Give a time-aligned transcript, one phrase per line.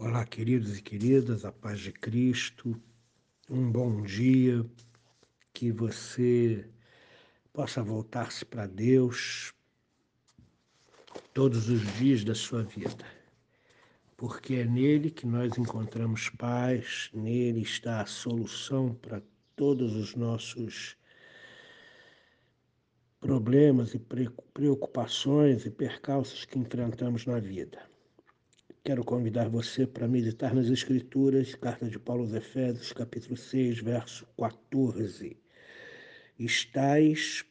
[0.00, 2.80] Olá, queridos e queridas, a paz de Cristo,
[3.50, 4.64] um bom dia,
[5.52, 6.70] que você
[7.52, 9.52] possa voltar-se para Deus
[11.34, 13.04] todos os dias da sua vida,
[14.16, 19.20] porque é nele que nós encontramos paz, nele está a solução para
[19.56, 20.96] todos os nossos
[23.18, 23.98] problemas e
[24.54, 27.97] preocupações e percalços que enfrentamos na vida.
[28.88, 34.26] Quero convidar você para meditar nas Escrituras, carta de Paulo aos Efésios, capítulo 6, verso
[34.38, 35.36] 14.
[36.38, 37.44] Estais,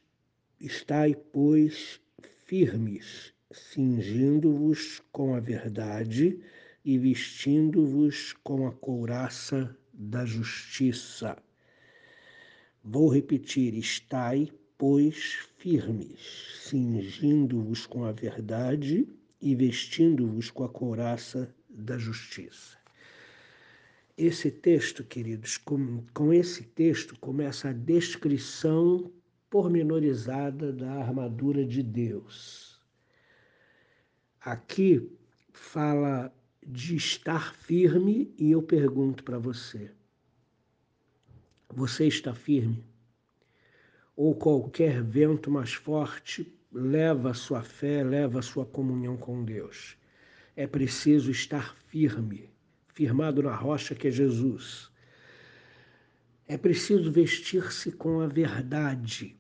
[0.59, 2.01] estai, pois,
[2.47, 6.39] firmes, cingindo-vos com a verdade
[6.83, 11.37] e vestindo-vos com a couraça da justiça.
[12.83, 19.07] Vou repetir: estai, pois, firmes, cingindo-vos com a verdade
[19.41, 22.77] e vestindo-vos com a couraça da justiça.
[24.17, 29.11] Esse texto, queridos, com, com esse texto começa a descrição
[29.49, 32.81] pormenorizada da armadura de Deus.
[34.41, 35.11] Aqui
[35.51, 36.33] fala
[36.65, 39.91] de estar firme e eu pergunto para você:
[41.69, 42.83] você está firme?
[44.15, 49.97] Ou qualquer vento mais forte leva a sua fé, leva a sua comunhão com Deus.
[50.55, 52.49] É preciso estar firme,
[52.93, 54.91] firmado na rocha que é Jesus.
[56.47, 59.37] É preciso vestir-se com a verdade.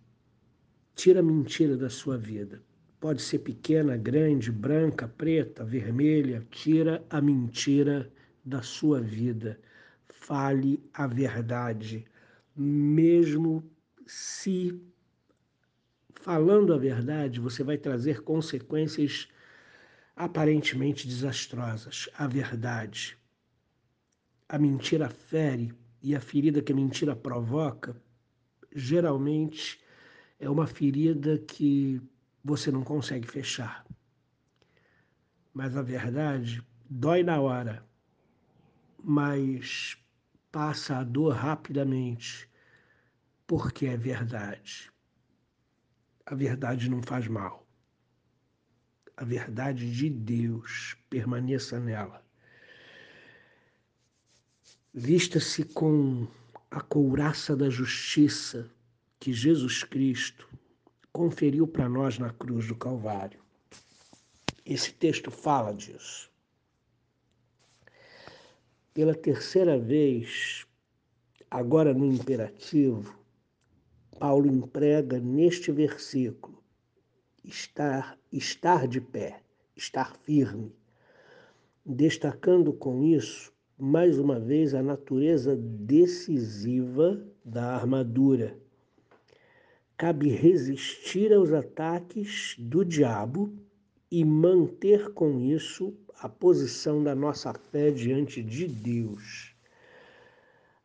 [0.95, 2.61] Tira a mentira da sua vida.
[2.99, 6.45] Pode ser pequena, grande, branca, preta, vermelha.
[6.49, 8.11] Tira a mentira
[8.43, 9.59] da sua vida.
[10.09, 12.05] Fale a verdade,
[12.55, 13.63] mesmo
[14.05, 14.81] se
[16.21, 19.27] falando a verdade, você vai trazer consequências
[20.15, 22.09] aparentemente desastrosas.
[22.17, 23.17] A verdade.
[24.49, 27.95] A mentira fere e a ferida que a mentira provoca,
[28.73, 29.79] geralmente
[30.39, 32.01] é uma ferida que
[32.43, 33.85] você não consegue fechar.
[35.53, 37.85] Mas a verdade dói na hora,
[39.03, 39.97] mas
[40.51, 42.49] passa a dor rapidamente,
[43.45, 44.91] porque é verdade
[46.27, 47.65] a verdade não faz mal.
[49.15, 52.21] A verdade de Deus permaneça nela.
[54.93, 56.27] Vista-se com
[56.69, 58.69] a couraça da justiça
[59.19, 60.49] que Jesus Cristo
[61.13, 63.39] conferiu para nós na cruz do Calvário.
[64.65, 66.29] Esse texto fala disso.
[68.93, 70.65] Pela terceira vez,
[71.49, 73.17] agora no imperativo,
[74.19, 76.57] Paulo emprega neste versículo
[77.43, 79.41] estar, estar de pé,
[79.75, 80.75] estar firme,
[81.85, 88.57] destacando com isso, mais uma vez, a natureza decisiva da armadura.
[89.95, 93.53] Cabe resistir aos ataques do diabo
[94.11, 99.56] e manter com isso a posição da nossa fé diante de Deus.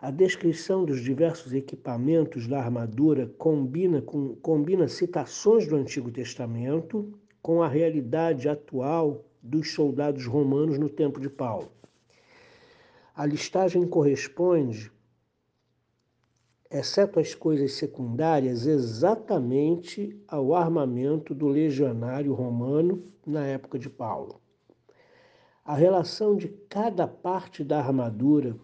[0.03, 7.63] A descrição dos diversos equipamentos da armadura combina, com, combina citações do Antigo Testamento com
[7.63, 11.71] a realidade atual dos soldados romanos no tempo de Paulo.
[13.15, 14.91] A listagem corresponde,
[16.69, 24.41] exceto as coisas secundárias, exatamente ao armamento do legionário romano na época de Paulo.
[25.65, 28.59] A relação de cada parte da armadura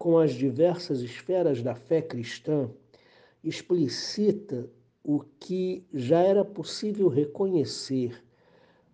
[0.00, 2.70] com as diversas esferas da fé cristã,
[3.44, 4.66] explicita
[5.04, 8.24] o que já era possível reconhecer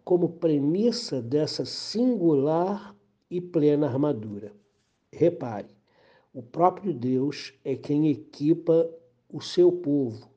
[0.05, 2.93] como premissa dessa singular
[3.31, 4.53] e plena armadura.
[5.13, 5.69] Repare,
[6.35, 8.91] o próprio Deus é quem equipa
[9.33, 10.29] o seu povo,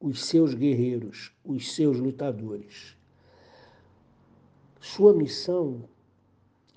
[0.00, 2.96] os seus guerreiros, os seus lutadores.
[4.80, 5.88] Sua missão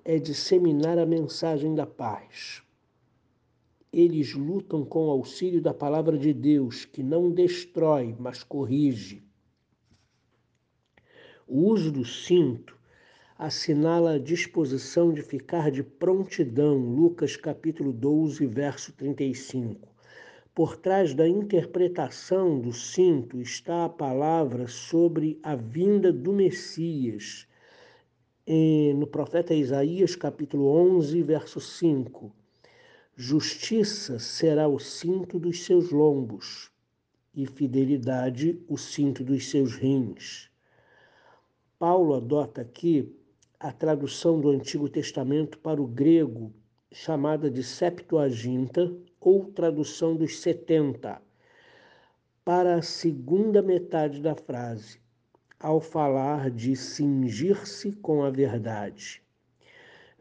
[0.05, 2.61] é disseminar a mensagem da paz,
[3.91, 9.21] eles lutam com o auxílio da palavra de Deus, que não destrói, mas corrige.
[11.45, 12.79] O uso do cinto
[13.37, 19.89] assinala a disposição de ficar de prontidão, Lucas capítulo 12, verso 35.
[20.55, 27.45] Por trás da interpretação do cinto está a palavra sobre a vinda do Messias.
[28.95, 32.40] No profeta Isaías, capítulo 11, verso 5
[33.17, 36.71] Justiça será o cinto dos seus lombos,
[37.35, 40.49] e fidelidade o cinto dos seus rins.
[41.77, 43.13] Paulo adota aqui
[43.59, 46.53] a tradução do Antigo Testamento para o grego,
[46.89, 51.21] chamada de Septuaginta, ou tradução dos 70,
[52.45, 54.99] para a segunda metade da frase,
[55.59, 59.21] ao falar de cingir-se com a verdade.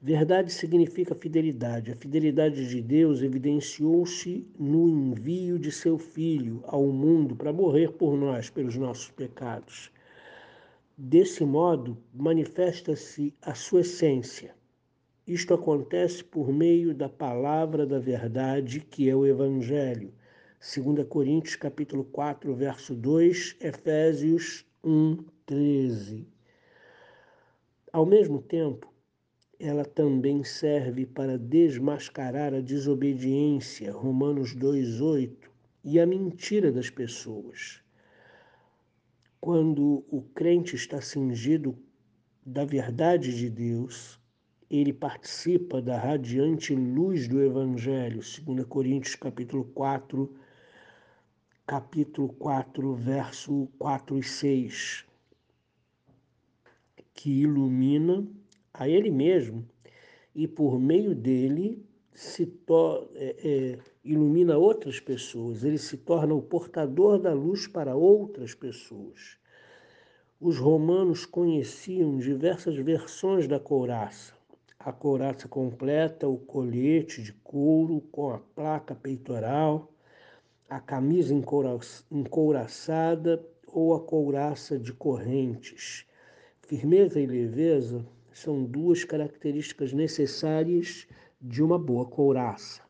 [0.02, 1.92] Verdade significa fidelidade.
[1.92, 8.16] A fidelidade de Deus evidenciou-se no envio de seu Filho ao mundo para morrer por
[8.16, 9.92] nós, pelos nossos pecados.
[10.96, 14.54] Desse modo, manifesta-se a sua essência.
[15.26, 20.14] Isto acontece por meio da palavra da verdade, que é o Evangelho.
[20.60, 26.26] 2 Coríntios capítulo 4, verso 2, Efésios 1, 13.
[27.92, 28.89] Ao mesmo tempo,
[29.60, 35.50] ela também serve para desmascarar a desobediência, Romanos 2, 8,
[35.84, 37.82] e a mentira das pessoas.
[39.38, 41.76] Quando o crente está cingido
[42.44, 44.18] da verdade de Deus,
[44.70, 50.34] ele participa da radiante luz do Evangelho, 2 Coríntios capítulo 4,
[51.66, 55.04] capítulo 4, verso 4 e 6,
[57.12, 58.26] que ilumina
[58.72, 59.66] a ele mesmo
[60.34, 62.52] e por meio dele se
[63.14, 69.38] é, é, ilumina outras pessoas, ele se torna o portador da luz para outras pessoas.
[70.40, 74.34] Os romanos conheciam diversas versões da couraça.
[74.78, 79.92] A couraça completa, o colete de couro com a placa peitoral,
[80.68, 81.34] a camisa
[82.10, 86.06] encouraçada ou a couraça de correntes.
[86.62, 91.06] Firmeza e leveza são duas características necessárias
[91.40, 92.82] de uma boa couraça.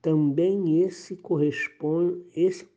[0.00, 2.68] Também esse corresponde esse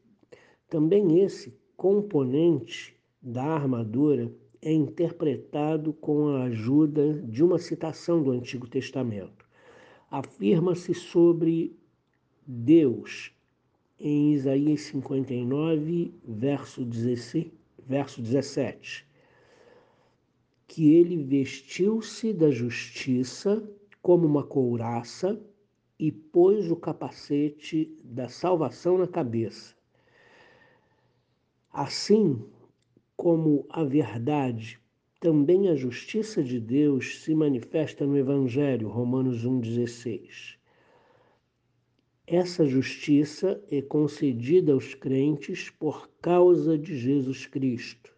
[0.69, 4.31] também esse componente da armadura
[4.62, 9.46] é interpretado com a ajuda de uma citação do Antigo Testamento.
[10.12, 11.78] Afirma-se sobre
[12.46, 13.31] Deus
[14.00, 17.48] em Isaías 59, verso, 16,
[17.86, 19.06] verso 17,
[20.68, 23.68] que ele vestiu-se da justiça
[24.02, 25.42] como uma couraça
[25.98, 29.75] e pôs o capacete da salvação na cabeça.
[31.72, 32.44] Assim
[33.16, 34.80] como a verdade,
[35.19, 40.58] também a justiça de Deus se manifesta no Evangelho, Romanos 1,16.
[42.28, 48.17] Essa justiça é concedida aos crentes por causa de Jesus Cristo.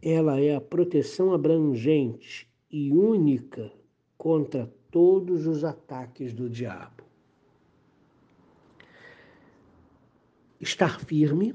[0.00, 3.72] Ela é a proteção abrangente e única
[4.16, 7.04] contra todos os ataques do diabo.
[10.60, 11.54] Estar firme,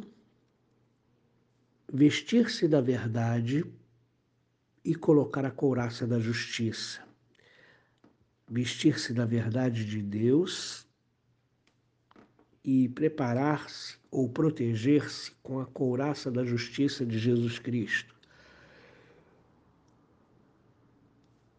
[1.91, 3.65] vestir-se da verdade
[4.83, 7.01] e colocar a couraça da justiça.
[8.49, 10.87] Vestir-se da verdade de Deus
[12.63, 18.13] e preparar-se ou proteger-se com a couraça da justiça de Jesus Cristo.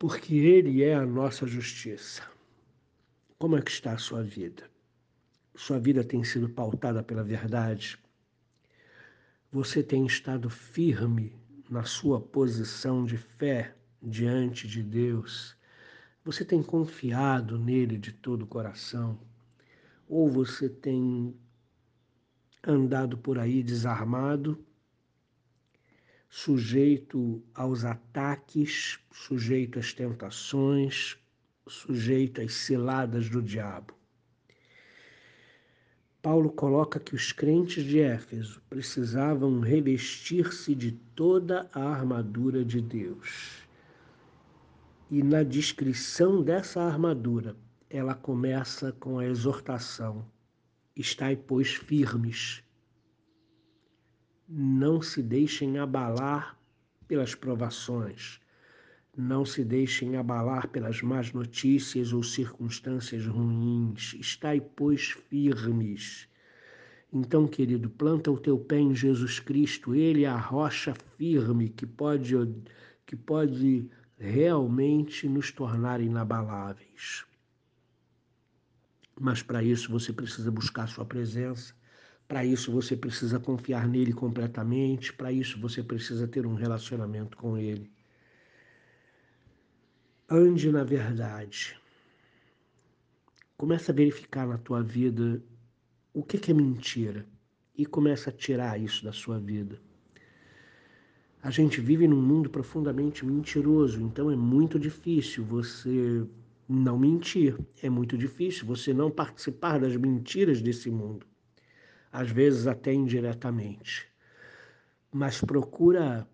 [0.07, 2.23] Porque Ele é a nossa justiça.
[3.39, 4.71] Como é que está a sua vida?
[5.55, 7.99] Sua vida tem sido pautada pela verdade?
[9.51, 11.35] Você tem estado firme
[11.71, 15.57] na sua posição de fé diante de Deus?
[16.23, 19.19] Você tem confiado nele de todo o coração?
[20.07, 21.35] ou você tem
[22.63, 24.63] andado por aí desarmado,
[26.37, 31.17] sujeito aos ataques, sujeito às tentações,
[31.65, 33.95] sujeito às ciladas do diabo.
[36.21, 43.65] Paulo coloca que os crentes de Éfeso precisavam revestir-se de toda a armadura de Deus.
[45.09, 47.57] E na descrição dessa armadura,
[47.89, 50.27] ela começa com a exortação:
[50.97, 52.61] Estai, pois, firmes.
[54.57, 56.57] Não se deixem abalar
[57.09, 58.41] pelas provações.
[59.17, 64.15] Não se deixem abalar pelas más notícias ou circunstâncias ruins.
[64.15, 66.29] Estai, pois, firmes.
[67.13, 69.93] Então, querido, planta o teu pé em Jesus Cristo.
[69.93, 72.37] Ele é a rocha firme que pode,
[73.05, 77.25] que pode realmente nos tornar inabaláveis.
[79.21, 81.75] Mas para isso você precisa buscar sua presença,
[82.27, 87.57] para isso você precisa confiar nele completamente, para isso você precisa ter um relacionamento com
[87.57, 87.91] ele.
[90.29, 91.79] Ande na verdade.
[93.57, 95.43] Começa a verificar na tua vida
[96.13, 97.27] o que é mentira
[97.77, 99.81] e começa a tirar isso da sua vida.
[101.43, 106.27] A gente vive num mundo profundamente mentiroso, então é muito difícil você
[106.67, 107.59] não mentir.
[107.83, 111.27] É muito difícil você não participar das mentiras desse mundo,
[112.15, 114.09] às vezes até indiretamente.
[115.13, 116.29] Mas procura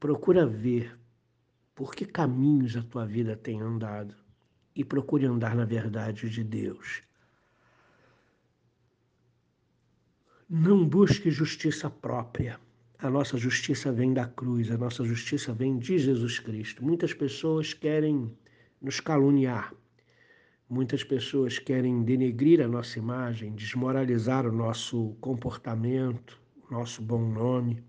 [0.00, 0.98] procura ver
[1.74, 4.14] por que caminhos a tua vida tem andado
[4.74, 7.02] e procure andar na verdade de Deus.
[10.48, 12.58] Não busque justiça própria.
[12.98, 16.82] A nossa justiça vem da cruz, a nossa justiça vem de Jesus Cristo.
[16.82, 18.34] Muitas pessoas querem
[18.80, 19.74] nos caluniar.
[20.68, 27.84] Muitas pessoas querem denegrir a nossa imagem, desmoralizar o nosso comportamento, o nosso bom nome.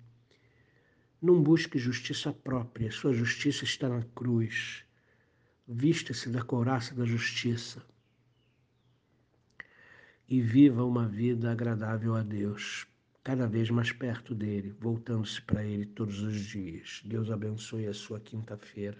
[1.20, 4.84] Não busque justiça própria, sua justiça está na cruz.
[5.68, 7.84] Vista-se da couraça da justiça
[10.30, 12.86] e viva uma vida agradável a Deus,
[13.24, 17.02] cada vez mais perto dele, voltando-se para ele todos os dias.
[17.04, 19.00] Deus abençoe a sua quinta-feira.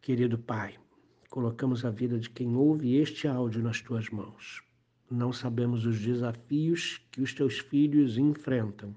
[0.00, 0.78] Querido Pai,
[1.34, 4.62] colocamos a vida de quem ouve este áudio nas tuas mãos.
[5.10, 8.94] Não sabemos os desafios que os teus filhos enfrentam,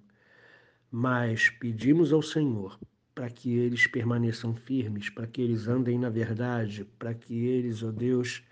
[0.92, 2.80] mas pedimos ao Senhor
[3.16, 7.88] para que eles permaneçam firmes, para que eles andem na verdade, para que eles, ó
[7.88, 8.44] oh Deus,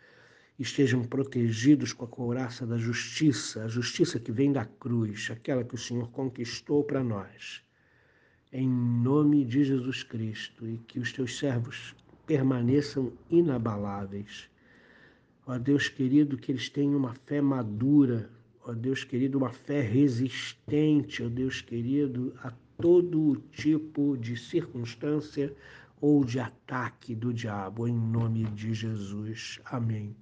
[0.58, 5.76] estejam protegidos com a couraça da justiça, a justiça que vem da cruz, aquela que
[5.76, 7.62] o Senhor conquistou para nós.
[8.52, 11.94] Em nome de Jesus Cristo, e que os teus servos
[12.26, 14.50] permaneçam inabaláveis.
[15.46, 18.30] Ó Deus querido, que eles tenham uma fé madura,
[18.64, 25.56] ó Deus querido, uma fé resistente, ó Deus querido, a todo tipo de circunstância
[26.02, 29.60] ou de ataque do diabo, em nome de Jesus.
[29.66, 30.16] Amém.